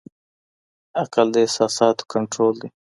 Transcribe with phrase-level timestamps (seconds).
[1.01, 2.69] عقل د احساساتو کنټرول دی.